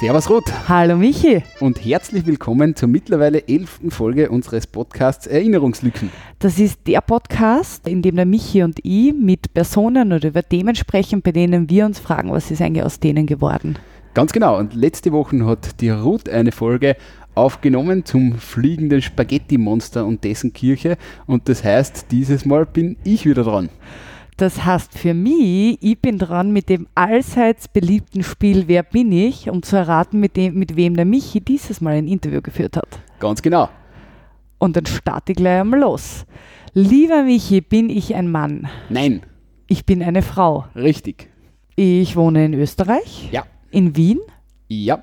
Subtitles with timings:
[0.00, 1.42] Servus Ruth Hallo Michi.
[1.60, 6.08] und herzlich willkommen zur mittlerweile elften Folge unseres Podcasts Erinnerungslücken.
[6.38, 10.74] Das ist der Podcast, in dem der Michi und ich mit Personen oder über Themen
[10.74, 13.78] sprechen, bei denen wir uns fragen, was ist eigentlich aus denen geworden.
[14.14, 16.96] Ganz genau, und letzte Woche hat die Ruth eine Folge
[17.34, 20.96] aufgenommen zum fliegenden Spaghetti-Monster und dessen Kirche
[21.26, 23.68] und das heißt, dieses Mal bin ich wieder dran.
[24.40, 29.50] Das heißt für mich, ich bin dran mit dem allseits beliebten Spiel Wer bin ich,
[29.50, 32.88] um zu erraten, mit, dem, mit wem der Michi dieses Mal ein Interview geführt hat.
[33.18, 33.68] Ganz genau.
[34.58, 36.24] Und dann starte ich gleich einmal los.
[36.72, 38.66] Lieber Michi, bin ich ein Mann?
[38.88, 39.20] Nein,
[39.66, 40.64] Ich bin eine Frau.
[40.74, 41.28] richtig.
[41.76, 43.44] Ich wohne in Österreich, Ja.
[43.70, 44.20] in Wien.
[44.68, 45.02] Ja.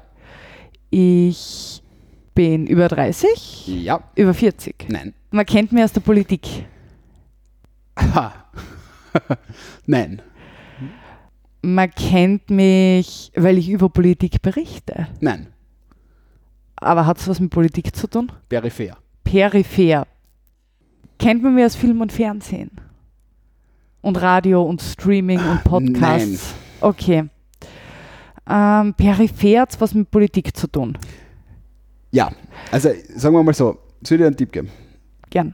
[0.90, 1.84] Ich
[2.34, 4.00] bin über 30, Ja.
[4.16, 4.88] über 40.
[4.90, 5.14] Nein.
[5.30, 6.66] Man kennt mich aus der Politik.
[8.00, 8.34] Ha.
[9.86, 10.22] Nein.
[11.62, 15.08] Man kennt mich, weil ich über Politik berichte.
[15.20, 15.48] Nein.
[16.76, 18.32] Aber hat es was mit Politik zu tun?
[18.50, 18.98] Peripher.
[19.24, 20.08] Peripher.
[21.20, 22.72] Kennt man mich aus Film und Fernsehen?
[24.02, 26.54] Und Radio und Streaming und Podcasts?
[26.80, 27.26] Okay.
[28.50, 30.98] Ähm, peripher hat was mit Politik zu tun.
[32.12, 32.32] Ja.
[32.72, 34.70] Also sagen wir mal so, soll ich dir einen Tipp geben?
[35.30, 35.54] Gern.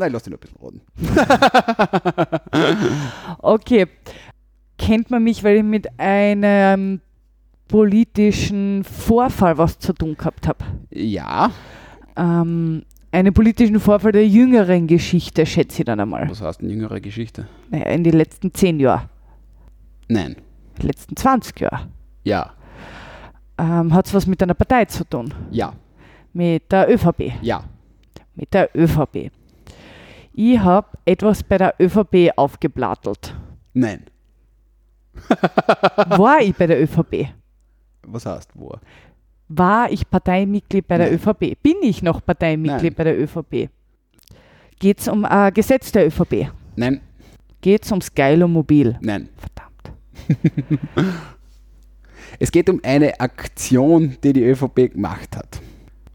[0.00, 2.40] Nein, lass dich noch ein bisschen raten.
[3.42, 3.86] Okay.
[4.78, 7.02] Kennt man mich, weil ich mit einem
[7.68, 10.64] politischen Vorfall was zu tun gehabt habe?
[10.90, 11.50] Ja.
[12.16, 16.30] Ähm, einen politischen Vorfall der jüngeren Geschichte, schätze ich dann einmal.
[16.30, 17.46] Was heißt eine jüngere Geschichte?
[17.68, 19.10] Naja, in den letzten 10 Jahren,
[20.08, 20.32] Nein.
[20.76, 21.92] in den letzten 20 Jahren.
[22.24, 22.52] Ja.
[23.58, 25.34] Ähm, hat es was mit einer Partei zu tun?
[25.50, 25.74] Ja.
[26.32, 27.32] Mit der ÖVP.
[27.42, 27.64] Ja.
[28.34, 29.30] Mit der ÖVP.
[30.32, 33.34] Ich habe etwas bei der ÖVP aufgeblattelt.
[33.74, 34.04] Nein.
[36.08, 37.28] War ich bei der ÖVP?
[38.06, 38.74] Was heißt wo?
[39.48, 41.16] War ich Parteimitglied bei der Nein.
[41.16, 41.62] ÖVP?
[41.62, 42.94] Bin ich noch Parteimitglied Nein.
[42.96, 43.68] bei der ÖVP?
[44.78, 46.50] Geht es um ein Gesetz der ÖVP?
[46.76, 47.00] Nein.
[47.60, 48.96] Geht es ums Geilomobil?
[49.00, 49.28] Nein.
[49.36, 49.92] Verdammt.
[52.38, 55.60] Es geht um eine Aktion, die die ÖVP gemacht hat.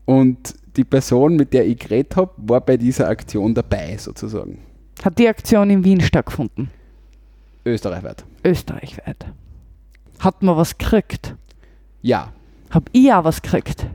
[0.06, 4.60] Und die Person, mit der ich geredet habe, war bei dieser Aktion dabei, sozusagen.
[5.04, 6.70] Hat die Aktion in Wien stattgefunden?
[7.66, 8.24] Österreichweit.
[8.44, 9.26] Österreichweit.
[10.20, 11.36] Hat man was gekriegt?
[12.02, 12.32] Ja.
[12.70, 13.88] Hab ich auch was gekriegt?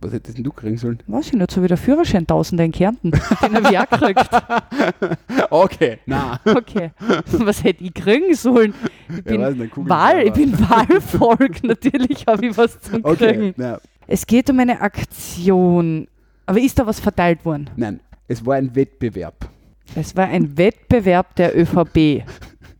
[0.00, 0.98] Was hättest denn du kriegen sollen?
[1.06, 3.10] Weiß ich nicht, so wie der Führerschein Tausender in Kärnten.
[3.10, 4.28] Den habe ich auch gekriegt.
[5.50, 6.40] Okay, na.
[6.44, 6.90] Okay.
[7.26, 8.74] Was hätte ich kriegen sollen?
[9.08, 11.62] Ich bin, weiß nicht, Wahl, ich bin Wahlvolk.
[11.64, 13.54] Natürlich habe ich was zum Okay, Kriegen.
[13.56, 16.08] na, Es geht um eine Aktion.
[16.46, 17.70] Aber ist da was verteilt worden?
[17.76, 18.00] nein.
[18.26, 19.50] Es war ein Wettbewerb.
[19.94, 22.24] Es war ein Wettbewerb der ÖVP.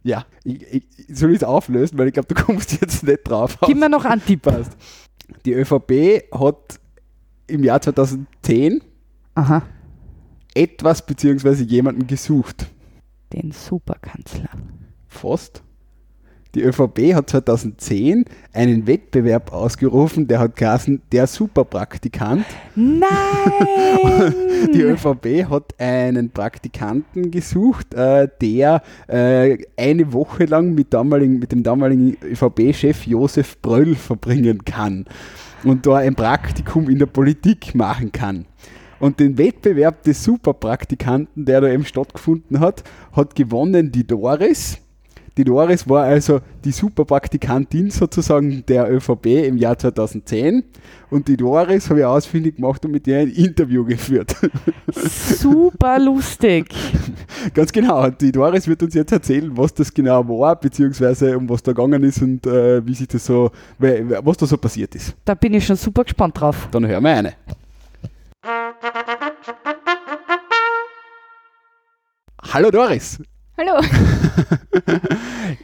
[0.07, 0.27] Ja.
[0.45, 0.85] Ich, ich,
[1.17, 3.57] soll ich es auflösen, weil ich glaube, du kommst jetzt nicht drauf.
[3.67, 4.43] Gib mir noch einen Tipp.
[4.43, 4.77] Passt.
[5.47, 6.79] Die ÖVP hat
[7.47, 8.83] im Jahr 2010
[9.35, 9.63] Aha.
[10.55, 11.63] etwas bzw.
[11.63, 12.67] jemanden gesucht.
[13.33, 14.51] Den Superkanzler.
[15.09, 15.63] Fast.
[16.55, 22.45] Die ÖVP hat 2010 einen Wettbewerb ausgerufen, der hat geheißen, der Superpraktikant.
[22.77, 23.05] Nein!
[24.73, 31.53] Die ÖVP hat einen Praktikanten gesucht, äh, der äh, eine Woche lang mit, damaligen, mit
[31.53, 35.07] dem damaligen ÖVP-Chef Josef Bröll verbringen kann
[35.65, 38.47] und da ein Praktikum in der Politik machen kann.
[39.01, 44.79] Und den Wettbewerb des Superpraktikanten, der da eben stattgefunden hat, hat gewonnen die Doris.
[45.37, 50.63] Die Doris war also die Superpraktikantin sozusagen der ÖVP im Jahr 2010.
[51.11, 54.37] Und die Doris habe ich ausfindig gemacht und mit ihr ein Interview geführt.
[54.95, 56.73] Super lustig.
[57.55, 58.05] Ganz genau.
[58.05, 61.73] Und die Doris wird uns jetzt erzählen, was das genau war, beziehungsweise um was da
[61.73, 65.17] gegangen ist und äh, wie sich das so, was da so passiert ist.
[65.25, 66.69] Da bin ich schon super gespannt drauf.
[66.71, 67.35] Dann hören wir eine.
[72.53, 73.19] Hallo Doris.
[73.57, 73.81] Hallo.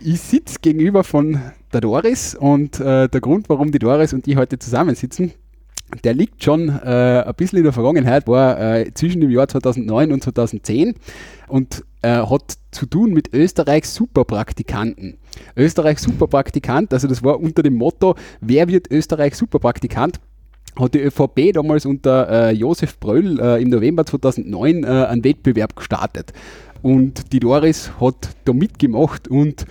[0.03, 1.41] Ich sitze gegenüber von
[1.73, 5.33] der Doris und äh, der Grund, warum die Doris und ich heute zusammensitzen,
[6.05, 10.13] der liegt schon äh, ein bisschen in der Vergangenheit, war äh, zwischen dem Jahr 2009
[10.13, 10.95] und 2010
[11.49, 15.19] und äh, hat zu tun mit Österreichs Superpraktikanten.
[15.57, 20.21] Österreichs Superpraktikant, also das war unter dem Motto, wer wird Österreichs Superpraktikant?
[20.79, 25.75] hat die ÖVP damals unter äh, Josef Bröll äh, im November 2009 äh, einen Wettbewerb
[25.77, 26.33] gestartet.
[26.83, 29.67] Und die Doris hat da mitgemacht und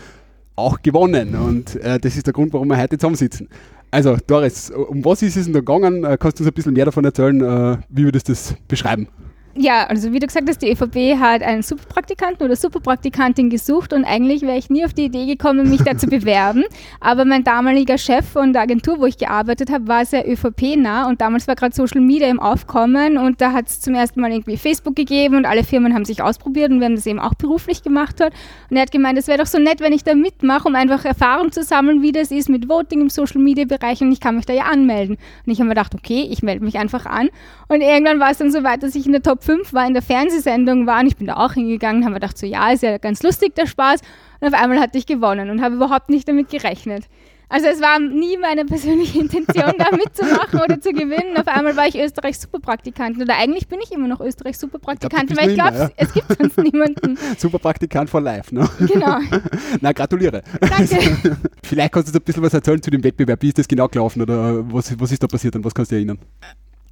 [0.55, 1.35] auch gewonnen.
[1.35, 3.47] Und äh, das ist der Grund, warum wir heute zusammensitzen.
[3.91, 6.03] Also, Doris, um was ist es denn da gegangen?
[6.03, 7.41] Äh, kannst du uns ein bisschen mehr davon erzählen?
[7.41, 9.07] Äh, wie würdest du das beschreiben?
[9.55, 14.05] Ja, also wie du gesagt hast, die ÖVP hat einen Superpraktikanten oder Superpraktikantin gesucht und
[14.05, 16.63] eigentlich wäre ich nie auf die Idee gekommen, mich da zu bewerben.
[16.99, 21.19] Aber mein damaliger Chef von der Agentur, wo ich gearbeitet habe, war sehr ÖVP-nah und
[21.19, 24.55] damals war gerade Social Media im Aufkommen und da hat es zum ersten Mal irgendwie
[24.55, 27.81] Facebook gegeben und alle Firmen haben sich ausprobiert und wir haben das eben auch beruflich
[27.81, 28.21] gemacht.
[28.21, 28.33] Hat.
[28.69, 31.05] Und er hat gemeint, es wäre doch so nett, wenn ich da mitmache, um einfach
[31.05, 34.35] Erfahrung zu sammeln, wie das ist mit Voting im Social Media Bereich und ich kann
[34.35, 35.17] mich da ja anmelden.
[35.45, 37.29] Und ich habe mir gedacht, okay, ich melde mich einfach an.
[37.67, 39.93] Und irgendwann war es dann so weit, dass ich in der Top 5 war, in
[39.93, 42.83] der Fernsehsendung war und ich bin da auch hingegangen, haben wir gedacht, so ja, ist
[42.83, 44.01] ja ganz lustig der Spaß.
[44.41, 47.05] Und auf einmal hatte ich gewonnen und habe überhaupt nicht damit gerechnet.
[47.51, 51.35] Also es war nie meine persönliche Intention, da mitzumachen oder zu gewinnen.
[51.35, 53.23] Auf einmal war ich Österreichs Superpraktikantin.
[53.23, 55.89] Oder eigentlich bin ich immer noch Österreichs Superpraktikantin, weil ich glaube, ja.
[55.97, 57.17] es gibt sonst niemanden.
[57.37, 58.69] Superpraktikant for life, ne?
[58.79, 59.17] Genau.
[59.81, 60.43] Na, gratuliere.
[60.61, 61.37] Danke.
[61.63, 63.41] Vielleicht kannst du ein bisschen was erzählen zu dem Wettbewerb.
[63.41, 65.95] Wie ist das genau gelaufen oder was, was ist da passiert und was kannst du
[65.95, 66.19] dir erinnern?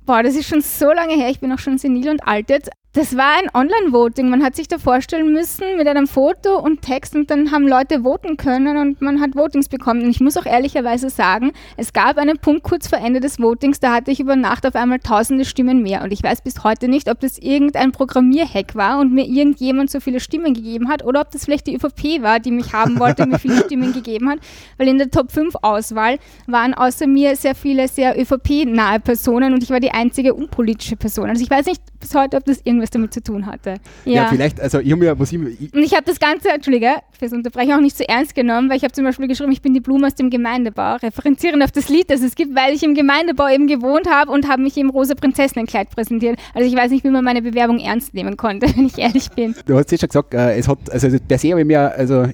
[0.08, 2.70] Boah, das ist schon so lange her, ich bin auch schon senil und alt jetzt.
[2.98, 4.28] Das war ein Online-Voting.
[4.28, 8.02] Man hat sich da vorstellen müssen mit einem Foto und Text und dann haben Leute
[8.02, 10.02] voten können und man hat Votings bekommen.
[10.02, 13.80] Und ich muss auch ehrlicherweise sagen, es gab einen Punkt kurz vor Ende des Votings,
[13.80, 16.02] da hatte ich über Nacht auf einmal tausende Stimmen mehr.
[16.02, 20.00] Und ich weiß bis heute nicht, ob das irgendein Programmierhack war und mir irgendjemand so
[20.00, 23.22] viele Stimmen gegeben hat oder ob das vielleicht die ÖVP war, die mich haben wollte
[23.22, 24.40] und mir viele Stimmen gegeben hat.
[24.80, 26.18] Weil in der Top 5 Auswahl
[26.48, 31.30] waren außer mir sehr viele sehr ÖVP-nahe Personen und ich war die einzige unpolitische Person.
[31.30, 33.76] Also ich weiß nicht bis heute, ob das irgendwas was damit zu tun hatte.
[34.06, 36.50] Ja, ja vielleicht, also ich habe mir, was ich, ich Und ich habe das Ganze,
[36.50, 39.62] Entschuldige, fürs Unterbrechen auch nicht so ernst genommen, weil ich habe zum Beispiel geschrieben, ich
[39.62, 42.84] bin die Blume aus dem Gemeindebau, referenzierend auf das Lied, das es gibt, weil ich
[42.84, 46.40] im Gemeindebau eben gewohnt habe und habe mich im rosa Prinzessinnenkleid präsentiert.
[46.54, 49.56] Also ich weiß nicht, wie man meine Bewerbung ernst nehmen konnte, wenn ich ehrlich bin.
[49.66, 52.24] Du hast ja schon gesagt, äh, es hat, also per se habe ich mir, also
[52.24, 52.34] habe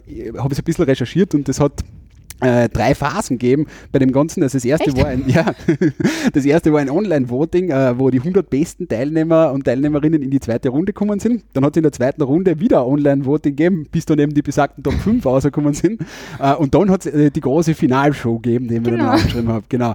[0.51, 1.83] ich ein bisschen recherchiert und es hat
[2.43, 4.43] äh, drei Phasen geben bei dem Ganzen.
[4.43, 4.97] Also das erste Echt?
[4.97, 5.53] war ein, ja,
[6.33, 10.39] das erste war ein Online-Voting, äh, wo die 100 besten Teilnehmer und Teilnehmerinnen in die
[10.39, 11.43] zweite Runde gekommen sind.
[11.53, 14.83] Dann hat es in der zweiten Runde wieder Online-Voting gegeben, bis dann eben die besagten
[14.83, 16.01] Top 5 rausgekommen sind.
[16.39, 18.97] Äh, und dann hat es äh, die große Finalshow gegeben, die ich genau.
[18.97, 19.65] mir dann aufgeschrieben habe.
[19.69, 19.93] Genau.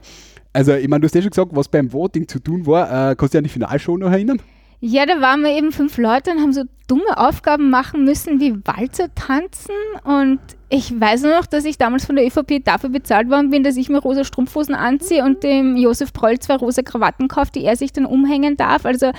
[0.52, 3.10] Also, ich meine, du hast ja schon gesagt, was beim Voting zu tun war.
[3.10, 4.40] Äh, kannst du dich an die Finalshow noch erinnern?
[4.80, 8.54] Ja, da waren wir eben fünf Leute und haben so dumme Aufgaben machen müssen wie
[8.64, 9.75] Walzer tanzen.
[10.04, 10.38] Und
[10.69, 13.88] ich weiß noch, dass ich damals von der ÖVP dafür bezahlt worden bin, dass ich
[13.88, 17.92] mir rosa Strumpfhosen anziehe und dem Josef Proll zwei rosa Krawatten kaufe, die er sich
[17.92, 18.86] dann umhängen darf.
[18.86, 19.10] Also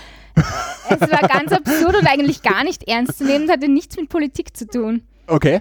[0.90, 4.56] es war ganz absurd und eigentlich gar nicht ernst zu nehmen, hatte nichts mit Politik
[4.56, 5.02] zu tun.
[5.30, 5.60] Okay.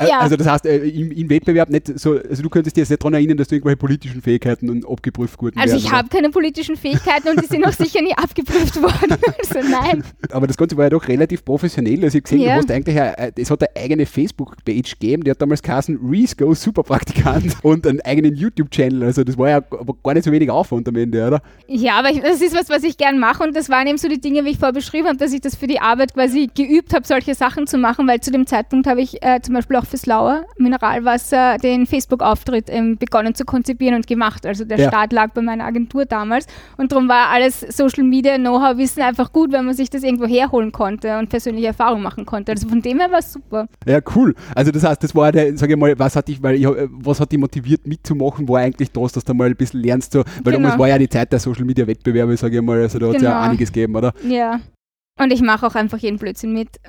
[0.00, 0.20] Ja.
[0.20, 3.02] Also das heißt, äh, im, im, Wettbewerb nicht so, also du könntest dir jetzt nicht
[3.02, 5.58] daran erinnern, dass du irgendwelche politischen Fähigkeiten und abgeprüft wurden.
[5.58, 9.18] Also ich habe keine politischen Fähigkeiten und die sind auch sicher nie abgeprüft worden.
[9.40, 10.04] Also nein.
[10.30, 12.04] Aber das Ganze war ja doch relativ professionell.
[12.04, 12.54] Also ich gesehen, ja.
[12.54, 16.54] du hast eigentlich, es hat eine eigene Facebook-Page gegeben, die hat damals geheißen Reese Go
[16.54, 19.04] Superpraktikant und einen eigenen YouTube-Channel.
[19.04, 21.42] Also das war ja gar nicht so wenig Aufwand am Ende, oder?
[21.68, 24.08] Ja, aber ich, das ist was, was ich gern mache und das waren eben so
[24.08, 26.94] die Dinge, wie ich vorher beschrieben habe, dass ich das für die Arbeit quasi geübt
[26.94, 29.76] habe, solche Sachen zu machen, weil zu dem Zeitpunkt habe ich ich äh, zum Beispiel
[29.76, 34.46] auch fürs Lauer Mineralwasser den Facebook-Auftritt ähm, begonnen zu konzipieren und gemacht.
[34.46, 34.88] Also der ja.
[34.88, 36.46] Start lag bei meiner Agentur damals
[36.76, 40.26] und darum war alles Social Media Know-how Wissen einfach gut, wenn man sich das irgendwo
[40.26, 42.52] herholen konnte und persönliche Erfahrungen machen konnte.
[42.52, 43.68] Also von dem her war es super.
[43.86, 44.34] Ja, cool.
[44.54, 47.20] Also das heißt, das war der, sage ich mal, was hat dich, weil ich, was
[47.20, 50.54] hat dich motiviert mitzumachen, war eigentlich das, dass du mal ein bisschen lernst, so, weil
[50.54, 50.58] genau.
[50.58, 53.16] damals war ja die Zeit der Social Media Wettbewerbe, sage ich mal, also da hat
[53.16, 53.42] es ja genau.
[53.42, 54.12] einiges gegeben, oder?
[54.28, 54.60] Ja.
[55.20, 56.68] Und ich mache auch einfach jeden Blödsinn mit.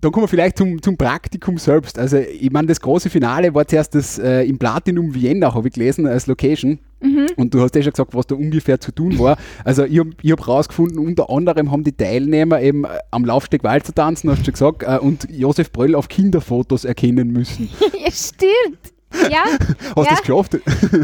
[0.00, 1.98] Dann kommen wir vielleicht zum, zum Praktikum selbst.
[1.98, 5.74] Also, ich meine, das große Finale war zuerst das äh, im Platinum Vienna, habe ich
[5.74, 6.78] gelesen, als Location.
[7.00, 7.26] Mhm.
[7.36, 9.36] Und du hast ja schon gesagt, was da ungefähr zu tun war.
[9.62, 13.94] Also, ich habe hab rausgefunden, unter anderem haben die Teilnehmer eben äh, am Laufsteg Walzer
[13.94, 17.68] tanzen, hast du schon gesagt, äh, und Josef Bröll auf Kinderfotos erkennen müssen.
[18.02, 18.99] ja, stimmt.
[19.30, 19.44] Ja.
[19.48, 20.10] Hast du ja.
[20.10, 20.54] das geschafft?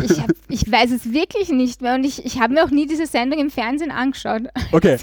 [0.04, 2.86] Ich, hab, ich weiß es wirklich nicht mehr und ich, ich habe mir auch nie
[2.86, 4.42] diese Sendung im Fernsehen angeschaut.
[4.72, 4.96] Okay.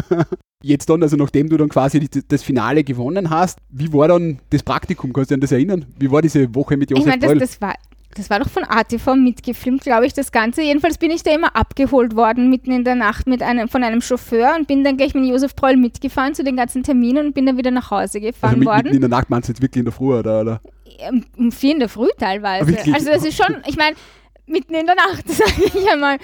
[0.62, 4.38] Jetzt dann, also nachdem du dann quasi die, das Finale gewonnen hast, wie war dann
[4.48, 5.12] das Praktikum?
[5.12, 5.84] Kannst du dich an das erinnern?
[5.98, 7.74] Wie war diese Woche mit Josef Ich meine, das, das, war,
[8.14, 10.62] das war doch von ATV mitgefilmt, glaube ich, das Ganze.
[10.62, 14.00] Jedenfalls bin ich da immer abgeholt worden, mitten in der Nacht mit einem, von einem
[14.00, 17.46] Chauffeur und bin dann gleich mit Josef Proll mitgefahren zu den ganzen Terminen und bin
[17.46, 18.84] dann wieder nach Hause gefahren also worden.
[18.84, 20.40] Mitten in der Nacht meinst du jetzt wirklich in der Früh, oder?
[20.40, 20.60] oder?
[21.36, 22.68] um vier in der Früh teilweise.
[22.68, 22.94] Wirklich?
[22.94, 23.96] Also das ist schon, ich meine,
[24.46, 26.18] mitten in der Nacht, sage ich einmal.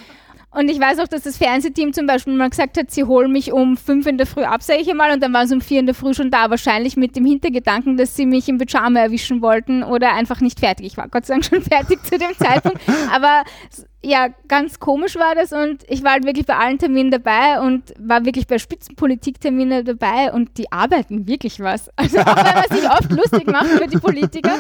[0.53, 3.53] Und ich weiß auch, dass das Fernsehteam zum Beispiel mal gesagt hat, sie holen mich
[3.53, 5.79] um fünf in der Früh ab, sage ich einmal, und dann waren sie um vier
[5.79, 6.51] in der Früh schon da.
[6.51, 10.87] Wahrscheinlich mit dem Hintergedanken, dass sie mich im Pyjama erwischen wollten oder einfach nicht fertig.
[10.87, 12.81] Ich war Gott sei Dank schon fertig zu dem Zeitpunkt.
[13.13, 13.45] Aber
[14.03, 17.93] ja, ganz komisch war das und ich war halt wirklich bei allen Terminen dabei und
[17.99, 21.91] war wirklich bei Spitzenpolitikterminen dabei und die arbeiten wirklich was.
[21.97, 24.55] Also auch wenn man sich oft lustig macht über die Politiker,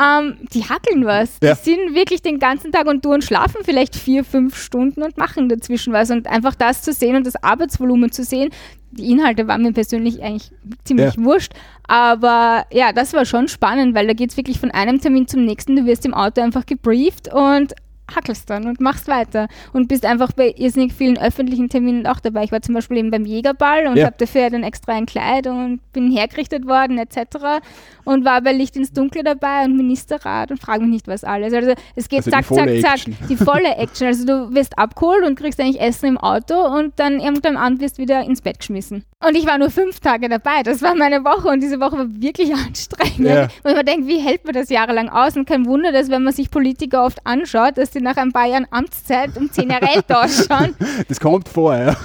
[0.00, 1.38] ähm, die hackeln was.
[1.42, 1.54] Ja.
[1.54, 5.18] Die sind wirklich den ganzen Tag und du und schlafen vielleicht vier, fünf Stunden und
[5.18, 8.50] machen dazwischen was und einfach das zu sehen und das Arbeitsvolumen zu sehen,
[8.92, 10.52] die Inhalte waren mir persönlich eigentlich
[10.84, 11.24] ziemlich Ja.
[11.24, 11.52] wurscht.
[11.88, 15.44] Aber ja, das war schon spannend, weil da geht es wirklich von einem Termin zum
[15.44, 15.74] nächsten.
[15.74, 17.74] Du wirst im Auto einfach gebrieft und
[18.14, 22.44] hackelst dann und machst weiter und bist einfach bei irrsinnig vielen öffentlichen Terminen auch dabei.
[22.44, 24.06] Ich war zum Beispiel eben beim Jägerball und Ja.
[24.06, 27.62] habe dafür dann extra ein Kleid und bin hergerichtet worden etc.
[28.04, 31.52] Und war bei Licht ins Dunkle dabei und Ministerrat und frage mich nicht was alles.
[31.54, 33.14] Also es geht Also zack, zack, Action.
[33.18, 33.28] zack.
[33.28, 34.06] Die volle Action.
[34.06, 37.98] Also du wirst abgeholt und kriegst eigentlich Essen im Auto und dann irgendwann Abend wirst
[37.98, 39.04] du wieder ins Bett geschmissen.
[39.26, 40.62] Und ich war nur fünf Tage dabei.
[40.62, 43.18] Das war meine Woche und diese Woche war wirklich anstrengend.
[43.28, 43.48] Ja.
[43.62, 45.36] Und man denkt, wie hält man das jahrelang aus?
[45.36, 48.46] Und kein Wunder, dass wenn man sich Politiker oft anschaut, dass die nach ein paar
[48.46, 50.74] Jahren Amtszeit um zehn Jahre älter ausschauen.
[51.08, 51.96] Das kommt vor, ja.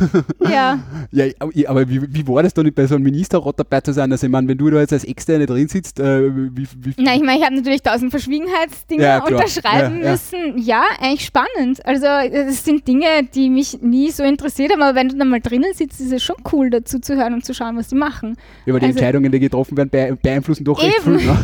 [0.50, 0.80] Ja.
[1.12, 4.12] Ja, aber- wie, wie war das dann bei so einem Ministerrat dabei zu sein?
[4.12, 7.16] Also ich meine, wenn du da jetzt als Externe drin sitzt, äh, wie, wie, Na,
[7.16, 10.58] ich meine, ich habe natürlich tausend Verschwiegenheitsdinge Ja, unterschreiben müssen.
[10.58, 11.86] Ja, eigentlich spannend.
[11.86, 15.40] Also es sind Dinge, die mich nie so interessiert haben, aber wenn du dann mal
[15.42, 18.36] drinnen sitzt, ist es schon cool, dazu zu hören und zu schauen, was die machen.
[18.66, 21.20] ja, aber die also- Entscheidungen, die getroffen werden, bee- beeinflussen doch recht Eben.
[21.20, 21.28] viel.
[21.28, 21.38] Ne?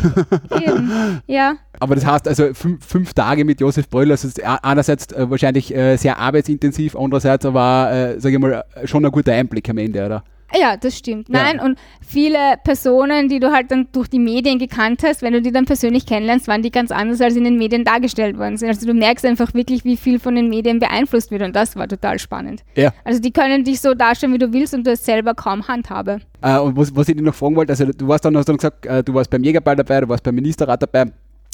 [0.66, 1.20] Eben.
[1.26, 1.54] Ja.
[1.80, 5.12] Aber das heißt also fünf, fünf Tage mit Josef Bröll, also es ist a- einerseits
[5.12, 9.68] äh, wahrscheinlich äh, sehr arbeitsintensiv, andererseits aber, äh, sage ich mal, schon ein guter Einblick
[9.68, 10.24] am Ende, oder?
[10.54, 11.28] Ja, das stimmt.
[11.28, 11.42] Ja.
[11.42, 15.42] Nein, und viele Personen, die du halt dann durch die Medien gekannt hast, wenn du
[15.42, 18.68] die dann persönlich kennenlernst, waren die ganz anders, als in den Medien dargestellt worden sind.
[18.68, 21.88] Also du merkst einfach wirklich, wie viel von den Medien beeinflusst wird und das war
[21.88, 22.62] total spannend.
[22.74, 22.92] Ja.
[23.04, 26.20] Also die können dich so darstellen, wie du willst und du hast selber kaum Handhabe.
[26.42, 28.56] Äh, und was, was ich dir noch fragen wollte, also du warst dann, hast dann
[28.56, 31.06] gesagt, äh, du warst beim Jägerball dabei, du warst beim Ministerrat dabei.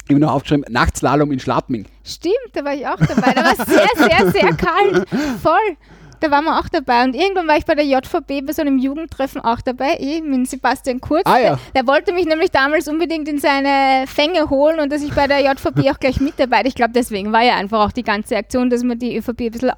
[0.04, 1.86] Ich habe noch aufgeschrieben, Nachtslalom in Schladming.
[2.04, 3.32] Stimmt, da war ich auch dabei.
[3.34, 5.08] Da war es sehr, sehr, sehr kalt.
[5.42, 5.76] Voll.
[6.22, 7.02] Da waren wir auch dabei.
[7.02, 10.48] Und irgendwann war ich bei der JVB bei so einem Jugendtreffen auch dabei, eben mit
[10.48, 11.26] Sebastian Kurz.
[11.26, 11.48] Ah, ja.
[11.74, 15.26] der, der wollte mich nämlich damals unbedingt in seine Fänge holen und dass ich bei
[15.26, 16.68] der JVB auch gleich mitarbeite.
[16.68, 19.50] Ich glaube, deswegen war ja einfach auch die ganze Aktion, dass man die ÖVP ein
[19.50, 19.72] bisschen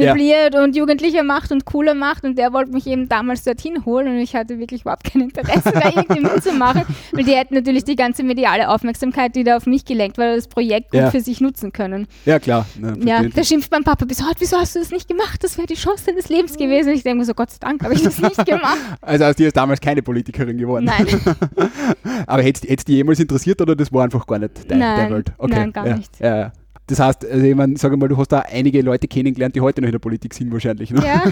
[0.00, 2.24] aufmöbliert und jugendlicher macht und cooler macht.
[2.24, 5.72] Und der wollte mich eben damals dorthin holen und ich hatte wirklich überhaupt kein Interesse,
[5.72, 9.84] da irgendwie mitzumachen, weil die hätten natürlich die ganze mediale Aufmerksamkeit, die da auf mich
[9.84, 11.10] gelenkt war, das Projekt gut Ja.
[11.10, 12.06] für sich nutzen können.
[12.24, 12.66] Ja, klar.
[12.78, 15.42] Ne, Ja, da schimpft mein Papa bis heute, wieso hast du das nicht gemacht?
[15.42, 16.88] Das wäre die Chance deines Lebens gewesen.
[16.90, 18.78] Und ich denke mir so, Gott sei Dank habe ich das nicht gemacht.
[19.00, 20.84] also aus dir ist damals keine Politikerin geworden.
[20.86, 21.06] Nein,
[22.26, 25.14] Aber hätte es die jemals interessiert oder das war einfach gar nicht dein, Nein, deine
[25.14, 25.32] Welt?
[25.48, 26.20] nein, gar ja, nicht.
[26.20, 26.52] Ja, ja.
[26.88, 29.82] Das heißt, also ich meine, sag mal, du hast da einige Leute kennengelernt, die heute
[29.82, 30.90] noch in der Politik sind wahrscheinlich.
[30.90, 31.02] Ne?
[31.04, 31.22] ja.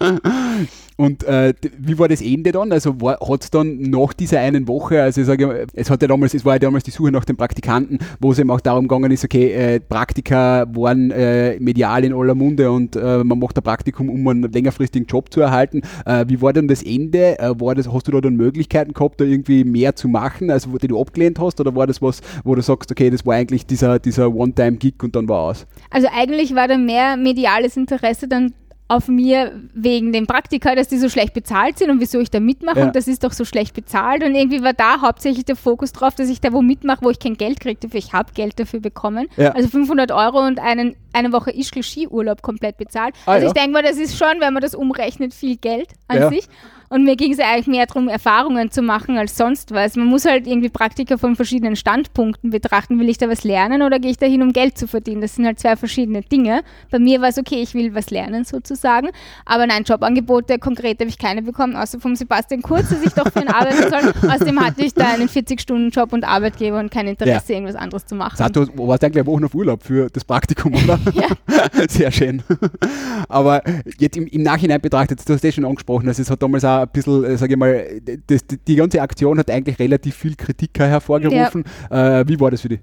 [0.96, 2.70] Und äh, wie war das Ende dann?
[2.70, 6.08] Also hat es dann nach dieser einen Woche, also ich sage, mal, es hat ja
[6.08, 8.86] damals, es war ja damals die Suche nach den Praktikanten, wo es eben auch darum
[8.86, 13.58] gegangen ist, okay, äh, Praktika waren äh, medial in aller Munde und äh, man macht
[13.58, 15.82] ein Praktikum, um einen längerfristigen Job zu erhalten.
[16.06, 17.40] Äh, wie war denn das Ende?
[17.40, 20.72] Äh, war das, hast du da dann Möglichkeiten gehabt, da irgendwie mehr zu machen, also
[20.72, 23.34] wo die du abgelehnt hast, oder war das was, wo du sagst, okay, das war
[23.34, 25.66] eigentlich dieser, dieser One-Time-Gig und dann war aus?
[25.90, 28.54] Also eigentlich war da mehr mediales Interesse dann
[28.86, 32.38] auf mir wegen dem Praktika, dass die so schlecht bezahlt sind und wieso ich da
[32.38, 32.86] mitmache Ja.
[32.86, 36.14] und das ist doch so schlecht bezahlt und irgendwie war da hauptsächlich der Fokus drauf,
[36.14, 37.98] dass ich da wo mitmache, wo ich kein Geld kriege dafür.
[37.98, 39.26] Ich habe Geld dafür bekommen.
[39.38, 39.52] Ja.
[39.52, 43.14] Also 500 Euro und einen, eine Woche Ischgl Skiurlaub komplett bezahlt.
[43.26, 43.48] Ah, also ja.
[43.48, 46.28] ich denke mal, das ist schon, wenn man das umrechnet, viel Geld an Ja.
[46.28, 46.48] sich.
[46.94, 49.96] Und mir ging es eigentlich mehr darum, Erfahrungen zu machen als sonst was.
[49.96, 53.00] Man muss halt irgendwie Praktika von verschiedenen Standpunkten betrachten.
[53.00, 55.20] Will ich da was lernen oder gehe ich da hin, um Geld zu verdienen?
[55.20, 56.62] Das sind halt zwei verschiedene Dinge.
[56.92, 59.08] Bei mir war es okay, ich will was lernen sozusagen.
[59.44, 63.32] Aber nein, Jobangebote konkret habe ich keine bekommen, außer vom Sebastian Kurz, dass ich doch
[63.32, 64.30] für ihn arbeiten soll.
[64.30, 68.52] Außerdem hatte ich da einen 40-Stunden-Job und Arbeitgeber und kein Interesse, irgendwas anderes zu machen.
[68.52, 71.00] Du warst eigentlich Wochen auf Urlaub für das Praktikum, oder?
[71.14, 71.28] Ja.
[71.88, 72.42] Sehr schön.
[73.28, 73.62] Aber
[73.98, 76.80] jetzt im, im Nachhinein betrachtet, du hast das schon angesprochen, also es hat damals auch
[76.80, 77.84] ein bisschen, äh, sage ich mal,
[78.26, 81.64] das, die, ganze Aktion hat eigentlich relativ viel Kritik hervorgerufen.
[81.90, 82.80] Äh, wie war das für dich?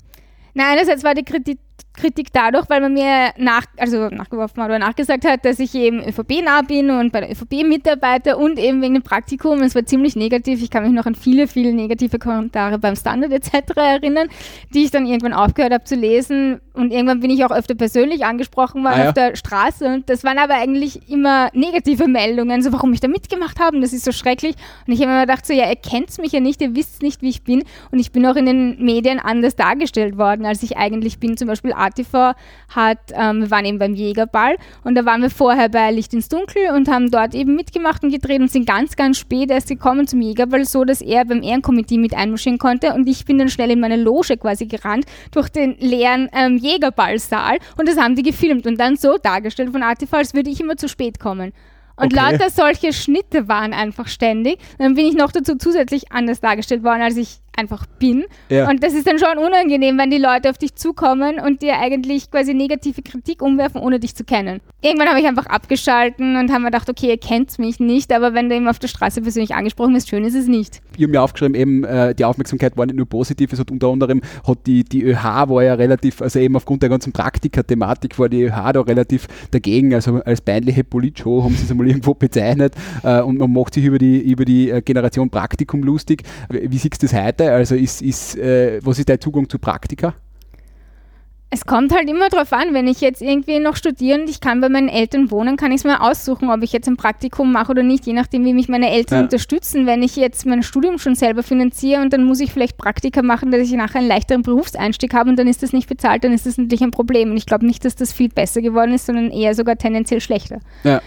[0.53, 1.59] Nein, einerseits war die Kritik,
[1.93, 6.01] Kritik dadurch, weil man mir nach, also nachgeworfen hat oder nachgesagt hat, dass ich eben
[6.03, 9.61] ÖVP-nah bin und bei der ÖVP mitarbeite und eben wegen dem Praktikum.
[9.61, 10.63] Es war ziemlich negativ.
[10.63, 13.75] Ich kann mich noch an viele, viele negative Kommentare beim Standard etc.
[13.75, 14.29] erinnern,
[14.73, 16.61] die ich dann irgendwann aufgehört habe zu lesen.
[16.73, 19.07] Und irgendwann bin ich auch öfter persönlich angesprochen worden Ah ja.
[19.09, 19.85] auf der Straße.
[19.85, 23.79] Und das waren aber eigentlich immer negative Meldungen, so warum ich da mitgemacht habe.
[23.81, 24.55] Das ist so schrecklich.
[24.87, 27.21] Und ich habe mir gedacht, so ja, ihr kennt mich ja nicht, ihr wisst nicht,
[27.21, 27.63] wie ich bin.
[27.91, 31.35] Und ich bin auch in den Medien anders dargestellt worden, als ich eigentlich bin.
[31.37, 32.35] Zum Beispiel Beispiel ATV
[32.69, 36.29] hat, ähm, wir waren eben beim Jägerball und da waren wir vorher bei Licht ins
[36.29, 40.07] Dunkel und haben dort eben mitgemacht und gedreht und sind ganz, ganz spät erst gekommen
[40.07, 43.71] zum Jägerball, so dass er beim Ehrenkomitee mit einmarschieren konnte und ich bin dann schnell
[43.71, 48.67] in meine Loge quasi gerannt durch den leeren ähm, Jägerballsaal und das haben die gefilmt
[48.67, 51.53] und dann so dargestellt von ATV, als würde ich immer zu spät kommen.
[51.97, 52.31] Und Okay.
[52.31, 54.57] lauter solche Schnitte waren einfach ständig.
[54.77, 58.25] Und dann bin ich noch dazu zusätzlich anders dargestellt worden, als ich einfach bin.
[58.49, 58.69] Ja.
[58.69, 62.31] Und das ist dann schon unangenehm, wenn die Leute auf dich zukommen und dir eigentlich
[62.31, 64.61] quasi negative Kritik umwerfen, ohne dich zu kennen.
[64.81, 68.33] Irgendwann habe ich einfach abgeschalten und habe mir gedacht, okay, ihr kennt mich nicht, aber
[68.33, 70.81] wenn du eben auf der Straße persönlich angesprochen wirst, schön ist es nicht.
[70.95, 73.89] ich habe mir aufgeschrieben, eben äh, die Aufmerksamkeit war nicht nur positiv, es hat unter
[73.89, 78.29] anderem hat die, die ÖH war ja relativ, also eben aufgrund der ganzen Praktika-Thematik war
[78.29, 82.73] die ÖH da relativ dagegen, also als peinliche Politshow haben sie es einmal irgendwo bezeichnet
[83.03, 86.23] äh, und man macht sich über die, über die äh, Generation Praktikum lustig.
[86.49, 87.40] Wie, wie siehst du das heute?
[87.49, 90.13] Also ist, ist, äh, was ist dein Zugang zu Praktika?
[91.53, 94.61] Es kommt halt immer drauf an, wenn ich jetzt irgendwie noch studiere und ich kann
[94.61, 97.71] bei meinen Eltern wohnen, kann ich es mir aussuchen, ob ich jetzt ein Praktikum mache
[97.71, 99.23] oder nicht, je nachdem, wie mich meine Eltern Ja.
[99.25, 99.85] unterstützen.
[99.85, 103.51] Wenn ich jetzt mein Studium schon selber finanziere und dann muss ich vielleicht Praktika machen,
[103.51, 106.45] dass ich nachher einen leichteren Berufseinstieg habe und dann ist das nicht bezahlt, dann ist
[106.45, 107.31] das natürlich ein Problem.
[107.31, 110.59] Und ich glaube nicht, dass das viel besser geworden ist, sondern eher sogar tendenziell schlechter.
[110.85, 111.01] Ja.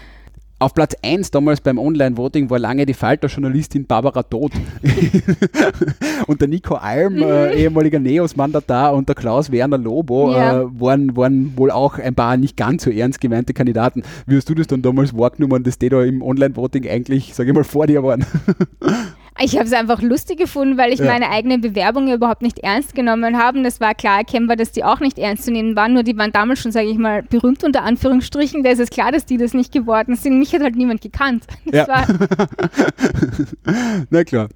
[0.65, 4.51] Auf Platz 1 damals beim Online-Voting war lange die Falter-Journalistin Barbara Todt.
[6.27, 10.61] und der Nico Alm, äh, ehemaliger Neos-Mandatar, und der Klaus Werner Lobo Ja.
[10.61, 14.01] äh, waren, waren wohl auch ein paar nicht ganz so ernst gemeinte Kandidaten.
[14.25, 17.55] Wie hast du das dann damals wahrgenommen, dass die da im Online-Voting eigentlich, sage ich
[17.55, 18.25] mal, vor dir waren?
[19.39, 21.05] Ich habe es einfach lustig gefunden, weil ich Ja.
[21.07, 23.61] meine eigene Bewerbung ja überhaupt nicht ernst genommen habe.
[23.63, 25.93] Das war klar erkennbar, dass die auch nicht ernst zu nehmen waren.
[25.93, 28.63] Nur die waren damals schon, sage ich mal, berühmt unter Anführungsstrichen.
[28.63, 30.39] Da ist es klar, dass die das nicht geworden sind.
[30.39, 31.45] Mich hat halt niemand gekannt.
[31.65, 32.05] Das Ja.
[34.09, 34.47] Na klar.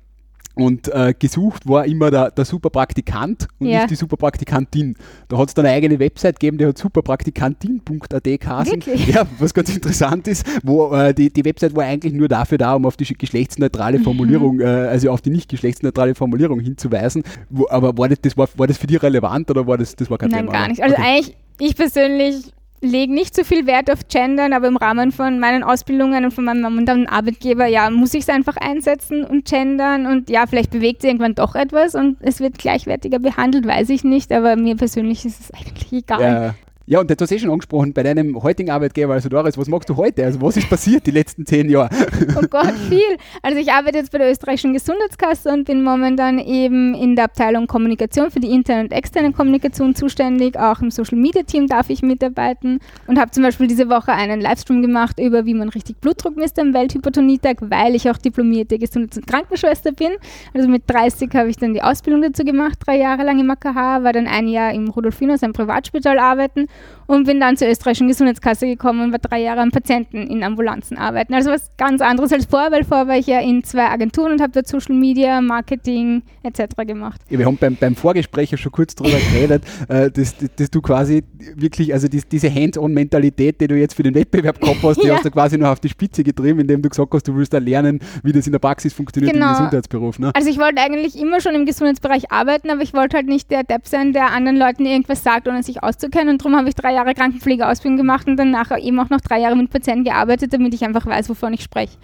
[0.55, 3.77] Und äh, gesucht war immer der, der Superpraktikant und Ja.
[3.79, 4.95] nicht die Superpraktikantin.
[5.29, 8.83] Da hat es dann eine eigene Website gegeben, die hat superpraktikantin.at geheißen.
[9.07, 12.73] Ja, was ganz interessant ist, wo äh, die, die Website war eigentlich nur dafür da,
[12.75, 17.23] um auf die geschlechtsneutrale Formulierung, äh, also auf die nicht geschlechtsneutrale Formulierung hinzuweisen.
[17.49, 20.09] Wo, aber war das, das war, war das für dich relevant oder war das, das
[20.09, 20.51] war kein nein, Thema?
[20.51, 20.69] gar oder?
[20.69, 20.83] nicht.
[20.83, 21.03] Also Okay.
[21.05, 25.63] eigentlich, ich persönlich lege nicht so viel Wert auf Gendern, aber im Rahmen von meinen
[25.63, 30.29] Ausbildungen und von meinem momentanen Arbeitgeber, ja, muss ich es einfach einsetzen und gendern und
[30.29, 34.31] ja, vielleicht bewegt es irgendwann doch etwas und es wird gleichwertiger behandelt, weiß ich nicht,
[34.31, 36.21] aber mir persönlich ist es eigentlich egal.
[36.21, 36.55] Ja.
[36.89, 39.67] Ja, und jetzt hast du eh schon angesprochen, bei deinem heutigen Arbeitgeber, also Doris, was
[39.67, 40.25] machst du heute?
[40.25, 41.91] Also was ist passiert die letzten zehn Jahre?
[42.35, 43.15] Oh Gott, viel.
[43.43, 47.67] Also ich arbeite jetzt bei der österreichischen Gesundheitskasse und bin momentan eben in der Abteilung
[47.67, 50.57] Kommunikation für die interne und externe Kommunikation zuständig.
[50.57, 54.41] Auch im Social Media Team darf ich mitarbeiten und habe zum Beispiel diese Woche einen
[54.41, 59.17] Livestream gemacht über, wie man richtig Blutdruck misst am Welthypertonietag, weil ich auch diplomierte Gesundheits-
[59.17, 60.13] und Krankenschwester bin.
[60.55, 64.03] Also mit 30 habe ich dann die Ausbildung dazu gemacht, drei Jahre lang im AKH,
[64.03, 66.67] war dann ein Jahr im Rudolfinus, einem Privatspital arbeiten
[67.07, 70.95] und bin dann zur österreichischen Gesundheitskasse gekommen und war drei Jahre am Patienten in Ambulanzen
[70.97, 71.33] arbeiten.
[71.33, 74.41] Also was ganz anderes als vorher, weil vorher war ich ja in zwei Agenturen und
[74.41, 76.75] habe dort Social Media, Marketing etc.
[76.85, 77.19] gemacht.
[77.29, 80.81] Ja, wir haben beim, beim Vorgespräch ja schon kurz darüber geredet, äh, dass, dass, du
[80.81, 81.23] quasi
[81.55, 85.15] wirklich, also dies, diese Hands-on-Mentalität, die du jetzt für den Wettbewerb gehabt hast, die Ja.
[85.15, 87.57] hast du quasi noch auf die Spitze getrieben, indem du gesagt hast, du willst da
[87.57, 89.47] lernen, wie das in der Praxis funktioniert Genau.
[89.47, 90.19] im Gesundheitsberuf.
[90.19, 90.29] Ne?
[90.35, 93.63] Also ich wollte eigentlich immer schon im Gesundheitsbereich arbeiten, aber ich wollte halt nicht der
[93.63, 96.29] Depp sein, der anderen Leuten irgendwas sagt, ohne sich auszukennen.
[96.29, 99.39] Und darum habe ich drei Jahre Krankenpflegeausbildung gemacht und dann nachher eben auch noch drei
[99.39, 101.97] Jahre mit Patienten gearbeitet, damit ich einfach weiß, wovon ich spreche.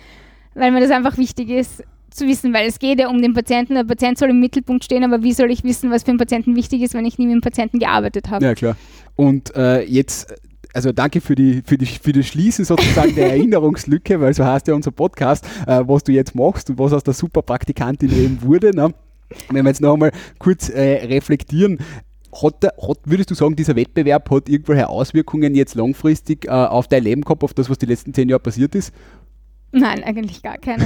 [0.54, 1.84] Weil mir das einfach wichtig ist
[2.15, 3.75] zu wissen, weil es geht ja um den Patienten.
[3.75, 6.56] Der Patient soll im Mittelpunkt stehen, aber wie soll ich wissen, was für den Patienten
[6.56, 8.43] wichtig ist, wenn ich nie mit dem Patienten gearbeitet habe?
[8.43, 8.78] Ja, klar.
[9.15, 10.34] Und äh, jetzt,
[10.73, 14.67] also danke für, die, für, die, für das Schließen sozusagen der Erinnerungslücke, weil so heißt
[14.67, 18.73] ja unser Podcast, äh, was du jetzt machst und was aus der Superpraktikantin eben wurde.
[18.75, 18.93] Ne?
[19.49, 21.80] Wenn wir jetzt noch einmal kurz äh, reflektieren,
[22.41, 26.88] hat, der, hat, würdest du sagen, dieser Wettbewerb hat irgendwelche Auswirkungen jetzt langfristig äh, auf
[26.88, 28.93] dein Leben gehabt, auf das, was die letzten zehn Jahre passiert ist?
[29.71, 30.86] Nein, eigentlich gar keine.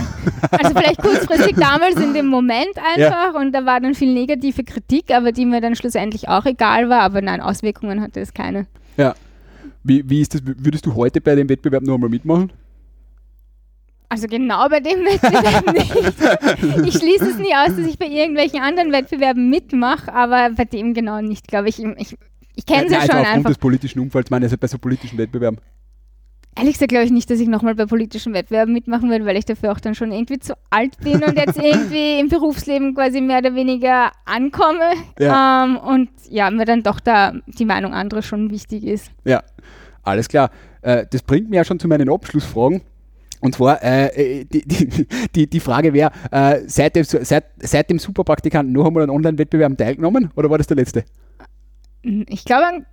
[0.52, 5.12] Also vielleicht kurzfristig damals in dem Moment einfach und da war dann viel negative Kritik,
[5.14, 8.66] aber die mir dann schlussendlich auch egal war, aber nein, Auswirkungen hatte es keine.
[8.98, 9.14] Ja.
[9.84, 12.52] Wie, wie ist das, würdest du heute bei dem Wettbewerb noch einmal mitmachen?
[14.10, 16.88] Also genau bei dem Wettbewerb nicht.
[16.88, 20.96] Ich schließe es nie aus, dass ich bei irgendwelchen anderen Wettbewerben mitmache, aber bei dem
[20.96, 21.82] genau nicht, glaube ich.
[21.82, 22.18] Ich,
[22.56, 23.50] ich kenne es ja, Nein, also schon aufgrund einfach.
[23.52, 25.60] des politischen Umfelds, meine ich, also bei so politischen Wettbewerben.
[26.58, 29.46] Ehrlich gesagt glaube ich nicht, dass ich nochmal bei politischen Wettbewerben mitmachen würde, weil ich
[29.46, 33.38] dafür auch dann schon irgendwie zu alt bin und jetzt irgendwie im Berufsleben quasi mehr
[33.38, 34.92] oder weniger ankomme.
[35.20, 35.64] Ja.
[35.64, 39.12] Ähm, und ja, mir dann doch da die Meinung anderer schon wichtig ist.
[39.24, 39.44] Ja,
[40.04, 40.50] alles klar.
[40.82, 42.82] Äh, das bringt mir ja schon zu meinen Abschlussfragen.
[43.40, 48.00] Und zwar, äh, die, die, die, die Frage wäre, äh, seit, dem, seit, seit dem
[48.00, 51.06] Superpraktikanten noch einmal an Online-Wettbewerben teilgenommen oder war das der letzte?
[52.02, 52.86] Ich glaube,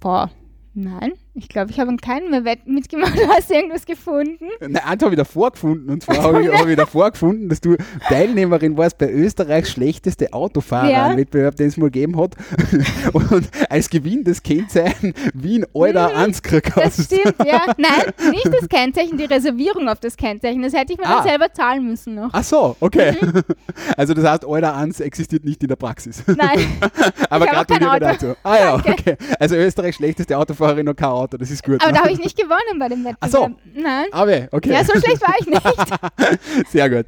[0.00, 0.30] Boah,
[0.74, 1.12] nein.
[1.38, 3.12] Ich glaube, ich habe an keinen mehr Wett mitgemacht.
[3.28, 4.46] Hast du irgendwas gefunden?
[4.60, 5.90] Nein, eins habe ich davor gefunden.
[5.90, 7.76] Und zwar habe ich, hab ich davor gefunden, dass du
[8.08, 11.56] Teilnehmerin warst bei Österreichs schlechteste Autofahrer-Wettbewerb, Ja.
[11.58, 12.36] den es mal gegeben hat.
[13.12, 17.66] Und als Gewinn das Kennzeichen Wien Alter Mhm, Anskrug Das stimmt, ja.
[17.76, 20.62] Nein, nicht das Kennzeichen, die Reservierung auf das Kennzeichen.
[20.62, 21.16] Das hätte ich mir Ah.
[21.18, 22.30] dann selber zahlen müssen noch.
[22.32, 23.14] Ach so, okay.
[23.20, 23.42] Mhm.
[23.96, 26.22] Also das heißt, Alter Ans existiert nicht in der Praxis.
[26.26, 26.66] Nein,
[27.28, 28.34] Aber gratuliere dazu.
[28.42, 29.16] Ah ja, okay.
[29.38, 31.80] Also Österreichs schlechteste Autofahrerin und kein Auto, das ist gut.
[31.80, 31.98] aber ne?
[31.98, 33.16] da habe ich nicht gewonnen bei dem Wettbewerb.
[33.20, 33.50] Ach so.
[33.74, 34.06] Nein.
[34.12, 34.72] Aber, okay.
[34.72, 36.70] Ja, so schlecht war ich nicht.
[36.70, 37.06] Sehr gut.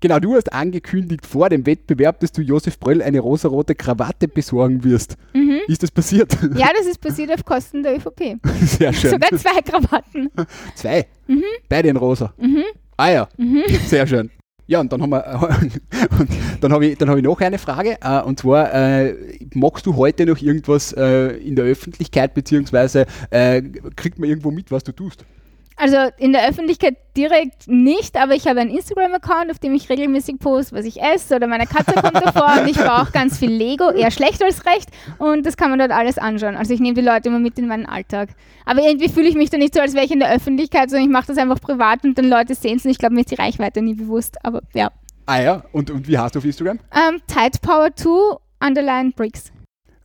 [0.00, 4.84] Genau, du hast angekündigt vor dem Wettbewerb, dass du Josef Bröll eine rosarote Krawatte besorgen
[4.84, 5.16] wirst.
[5.32, 5.60] Mhm.
[5.66, 6.36] Ist das passiert?
[6.54, 8.38] Ja, das ist passiert auf Kosten der ÖVP.
[8.62, 9.10] Sehr schön.
[9.10, 10.30] Sogar zwei Krawatten.
[10.76, 11.06] Zwei.
[11.68, 12.32] Beide in rosa.
[12.38, 12.64] Mhm.
[12.96, 13.28] Ah ja,
[13.86, 14.28] sehr schön.
[14.68, 15.24] Ja, und dann haben wir,
[16.18, 16.28] und
[16.60, 17.96] dann habe ich, hab ich noch eine Frage.
[18.02, 19.14] Äh, und zwar, äh,
[19.54, 23.62] magst du heute noch irgendwas äh, in der Öffentlichkeit, beziehungsweise äh,
[23.96, 25.24] kriegt man irgendwo mit, was du tust?
[25.78, 30.40] Also in der Öffentlichkeit direkt nicht, aber ich habe einen Instagram-Account, auf dem ich regelmäßig
[30.40, 33.52] poste, was ich esse oder meine Katze kommt davor und ich baue auch ganz viel
[33.52, 34.88] Lego, eher schlecht als recht
[35.18, 36.56] und das kann man dort alles anschauen.
[36.56, 38.30] Also ich nehme die Leute immer mit in meinen Alltag.
[38.66, 41.06] Aber irgendwie fühle ich mich da nicht so, als wäre ich in der Öffentlichkeit, sondern
[41.06, 43.30] ich mache das einfach privat und dann Leute sehen es und ich glaube, mir ist
[43.30, 44.36] die Reichweite nie bewusst.
[44.44, 44.90] Aber ja.
[45.26, 46.80] Ah ja, und, und wie hast du auf Instagram?
[46.92, 49.52] Ähm, Tide Power 2 Underline Bricks.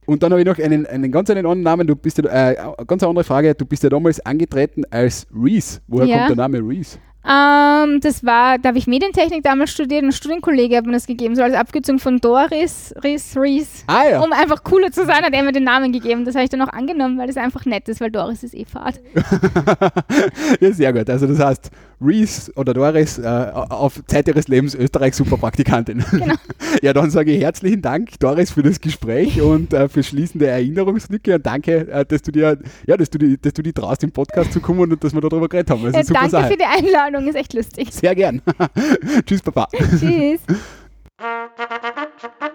[0.06, 1.88] Und dann habe ich noch einen, einen ganz einen anderen Namen.
[1.88, 3.56] Du bist ja, äh, eine ganz andere Frage.
[3.56, 5.80] Du bist ja damals angetreten als Reese.
[5.88, 6.18] Woher Ja.
[6.20, 6.98] kommt der Name Reese?
[7.26, 11.08] Ähm, das war, da habe ich Medientechnik damals studiert und ein Studienkollege hat mir das
[11.08, 13.86] gegeben, so als Abkürzung von Doris, Ries, Ries.
[13.88, 14.20] Ah ja.
[14.22, 16.26] Um einfach cooler zu sein, hat er mir den Namen gegeben.
[16.26, 18.66] Das habe ich dann auch angenommen, weil das einfach nett ist, weil Doris ist eh
[18.66, 19.00] Fahrt.
[20.60, 21.10] ja, sehr gut.
[21.10, 21.72] Also das heißt,
[22.04, 26.04] Reese oder Doris äh, auf Zeit ihres Lebens Österreich Superpraktikantin.
[26.12, 26.36] Genau.
[26.82, 30.54] ja, dann sage ich herzlichen Dank, Doris, für das Gespräch und äh, fürs Schließen der
[30.54, 34.04] Erinnerungslücke und danke, äh, dass du dir, ja, dass du die, dass du die traust,
[34.04, 35.84] im Podcast zu kommen und dass wir darüber geredet haben.
[35.84, 36.52] Das Ja, danke Sache.
[36.52, 37.92] für die Einladung, ist echt lustig.
[37.92, 38.42] Sehr gern.
[39.26, 39.68] Tschüss, Papa.
[40.00, 40.42] Tschüss.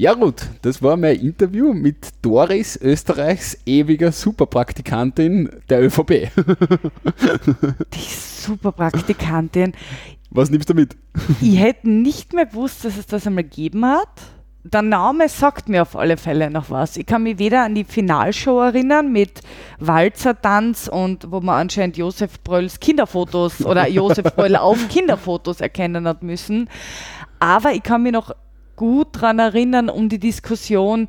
[0.00, 6.08] Ja gut, das war mein Interview mit Doris, Österreichs ewiger Superpraktikantin der ÖVP.
[7.92, 9.74] Die Superpraktikantin.
[10.30, 10.96] Was nimmst du mit?
[11.42, 14.08] Ich hätte nicht mehr gewusst, dass es das einmal gegeben hat.
[14.64, 16.96] Der Name sagt mir auf alle Fälle noch was.
[16.96, 19.42] Ich kann mich weder an die Finalshow erinnern mit
[19.80, 26.22] Walzertanz und wo man anscheinend Josef Brölls Kinderfotos oder Josef Bröll auf Kinderfotos erkennen hat
[26.22, 26.70] müssen.
[27.38, 28.34] Aber ich kann mich noch
[28.80, 31.08] gut daran erinnern um die Diskussion,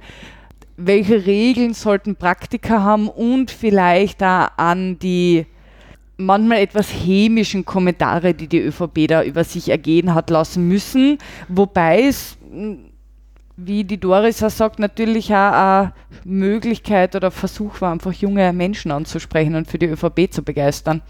[0.76, 5.46] welche Regeln sollten Praktiker haben und vielleicht da an die
[6.18, 11.18] manchmal etwas hämischen Kommentare, die die ÖVP da über sich ergehen hat lassen müssen.
[11.48, 12.76] Wobei es, mh,
[13.56, 15.94] wie die Doris auch sagt, natürlich auch eine
[16.26, 21.02] Möglichkeit oder Versuch war, einfach junge Menschen anzusprechen und für die ÖVP zu begeistern.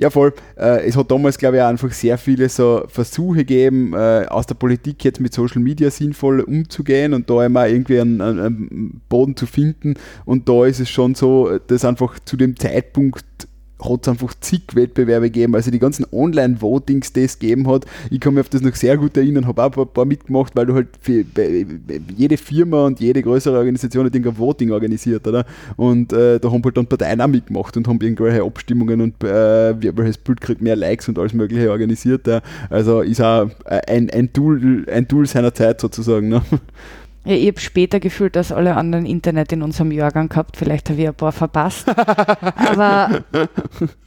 [0.00, 0.32] Ja, voll.
[0.56, 4.46] Äh, es hat damals, glaube ich, auch einfach sehr viele so Versuche gegeben, äh, aus
[4.46, 9.00] der Politik jetzt mit Social Media sinnvoll umzugehen und da immer irgendwie einen, einen, einen
[9.08, 9.94] Boden zu finden.
[10.24, 13.47] Und da ist es schon so, dass einfach zu dem Zeitpunkt
[13.80, 17.86] hat es einfach zig Wettbewerbe gegeben, also die ganzen Online-Votings, die es gegeben hat.
[18.10, 20.66] Ich kann mich auf das noch sehr gut erinnern, habe auch ein paar, mitgemacht, weil
[20.66, 21.24] du halt für,
[22.16, 25.44] jede Firma und jede größere Organisation hat irgendein Voting organisiert, oder?
[25.76, 29.74] Und äh, da haben halt dann Parteien auch mitgemacht und haben irgendwelche Abstimmungen und äh,
[29.96, 32.26] welches Bild kriegt mehr Likes und alles Mögliche organisiert.
[32.26, 32.40] Ja.
[32.70, 36.28] Also ist auch ein, ein, Tool, ein Tool seiner Zeit sozusagen.
[36.28, 36.42] Ne?
[37.28, 40.56] Ja, ich habe später gefühlt als alle anderen Internet in unserem Jahrgang gehabt.
[40.56, 41.86] Vielleicht habe ich ein paar verpasst.
[41.88, 43.22] Aber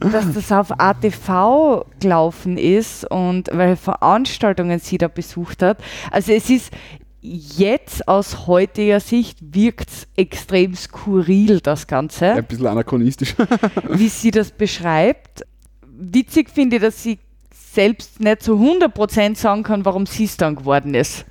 [0.00, 5.78] dass das auf ATV gelaufen ist und welche Veranstaltungen sie da besucht hat.
[6.10, 6.72] Also es ist
[7.20, 13.36] jetzt aus heutiger Sicht wirkt es extrem skurril, das Ganze, Ein bisschen anachronistisch.
[13.88, 15.44] wie sie das beschreibt.
[15.86, 17.20] Witzig finde ich, dass sie
[17.54, 21.24] selbst nicht zu 100% sagen kann, warum sie es dann geworden ist.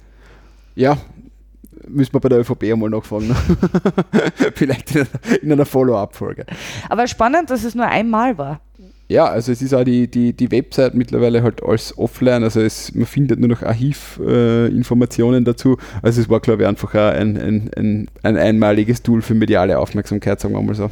[0.76, 0.98] Ja,
[1.88, 3.30] müssen wir bei der ÖVP einmal nachfragen.
[3.30, 3.36] Ne?
[4.56, 6.46] Vielleicht in einer, in einer Follow-up-Folge.
[6.90, 8.62] Aber spannend, dass es nur einmal war.
[9.12, 12.96] Ja, also es ist auch die, die, die Website mittlerweile halt alles offline, also es,
[12.96, 15.78] man findet nur noch Archivinformationen äh, dazu.
[16.02, 19.78] Also es war, glaube ich, einfach auch ein, ein, ein, ein einmaliges Tool für mediale
[19.80, 20.90] Aufmerksamkeit, sagen wir mal so.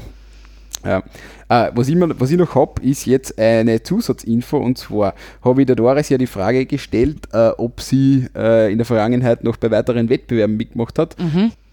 [0.86, 1.04] Ja.
[1.50, 5.14] Äh, was, ich mir, was ich noch habe, ist jetzt eine Zusatzinfo und zwar
[5.44, 9.44] habe ich der Doris ja die Frage gestellt, äh, ob sie äh, in der Vergangenheit
[9.44, 11.16] noch bei weiteren Wettbewerben mitgemacht hat.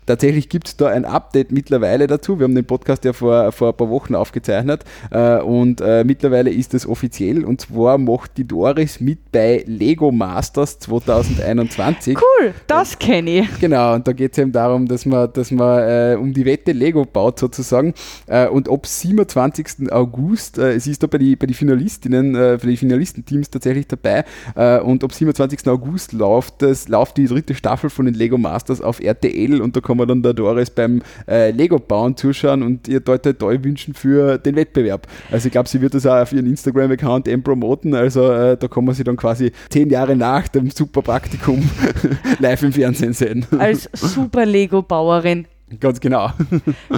[0.07, 2.38] Tatsächlich gibt es da ein Update mittlerweile dazu.
[2.38, 6.51] Wir haben den Podcast ja vor, vor ein paar Wochen aufgezeichnet äh, und äh, mittlerweile
[6.51, 12.16] ist es offiziell und zwar macht die Doris mit bei Lego Masters 2021.
[12.16, 13.61] Cool, das kenne ich.
[13.61, 16.73] Genau, und da geht es eben darum, dass man, dass man äh, um die Wette
[16.73, 17.95] Lego baut sozusagen
[18.27, 19.92] äh, und ab 27.
[19.92, 23.87] August, äh, es ist da bei den bei die Finalistinnen, äh, für die Finalistenteams tatsächlich
[23.87, 25.69] dabei und ab 27.
[25.69, 29.81] August läuft, das, läuft die dritte Staffel von den Lego Masters auf RTL und da
[29.81, 34.38] kann man dann der Doris beim Lego bauen zuschauen und ihr dort toll wünschen für
[34.38, 35.06] den Wettbewerb.
[35.30, 38.85] Also ich glaube, sie wird das auch auf ihren Instagram-Account eben promoten, also da kann
[38.85, 41.68] man sie dann quasi zehn Jahre nach dem Superpraktikum
[42.38, 43.46] live im Fernsehen sehen.
[43.59, 45.46] Als super Lego-Bauerin.
[45.80, 46.30] Ganz genau.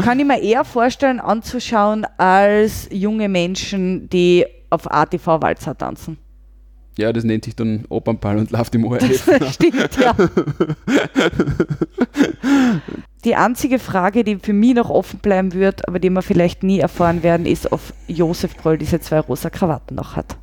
[0.04, 6.18] Kann ich mir eher vorstellen, anzuschauen, als junge Menschen, die auf ATV Walzer tanzen.
[6.98, 9.30] Ja, das nennt sich dann Opernball und läuft im ORF.
[9.52, 10.16] Stimmt, ja.
[13.24, 16.80] die einzige Frage, die für mich noch offen bleiben wird, aber die wir vielleicht nie
[16.80, 20.36] erfahren werden, ist, ob Josef Bröll diese zwei rosa Krawatten noch hat.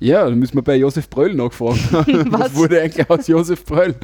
[0.00, 1.78] Ja, dann müssen wir bei Josef Bröll nachfragen.
[2.32, 2.40] Was?
[2.40, 3.94] Was wurde eigentlich aus Josef Bröll?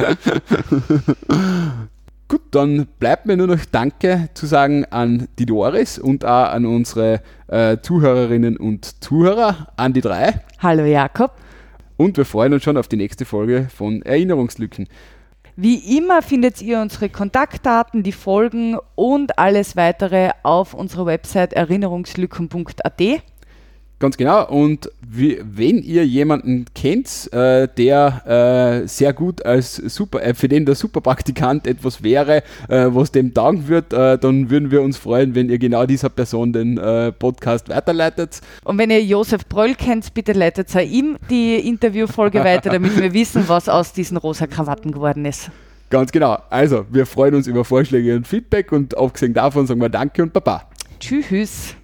[2.29, 6.65] Gut, dann bleibt mir nur noch Danke zu sagen an die Doris und auch an
[6.65, 10.41] unsere äh, Zuhörerinnen und Zuhörer, an die drei.
[10.61, 11.33] Hallo Jakob.
[12.03, 14.89] Und wir freuen uns schon auf die nächste Folge von Erinnerungslücken.
[15.55, 23.23] Wie immer findet ihr unsere Kontaktdaten, die Folgen und alles weitere auf unserer Website erinnerungslücken.at.
[24.03, 24.49] Ganz genau.
[24.49, 30.49] Und wie, wenn ihr jemanden kennt, äh, der äh, sehr gut als super, äh, für
[30.49, 32.39] den der Superpraktikant etwas wäre,
[32.69, 36.09] äh, was dem taugen wird, äh, dann würden wir uns freuen, wenn ihr genau dieser
[36.09, 38.41] Person den äh, Podcast weiterleitet.
[38.65, 43.45] Und wenn ihr Josef Bröll kennt, bitte leitet ihm die Interviewfolge weiter, damit wir wissen,
[43.47, 45.49] was aus diesen rosa Krawatten geworden ist.
[45.91, 46.39] Ganz genau.
[46.51, 50.33] Also, wir freuen uns über Vorschläge und Feedback und abgesehen davon sagen wir Danke und
[50.33, 50.69] Baba.
[50.99, 51.77] Tschüss.